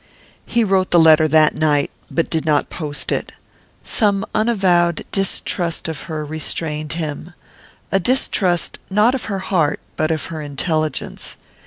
He 0.47 0.63
wrote 0.63 0.89
the 0.89 0.97
letter 0.97 1.27
that 1.27 1.53
night, 1.53 1.91
but 2.09 2.27
did 2.27 2.43
not 2.43 2.71
post 2.71 3.11
it. 3.11 3.33
Some 3.83 4.25
unavowed 4.33 5.05
distrust 5.11 5.87
of 5.87 5.99
her 6.09 6.25
restrained 6.25 6.93
him 6.93 7.35
a 7.91 7.99
distrust 7.99 8.79
not 8.89 9.13
of 9.13 9.25
her 9.25 9.37
heart 9.37 9.79
but 9.97 10.09
of 10.09 10.25
her 10.33 10.41
intelligence. 10.41 11.37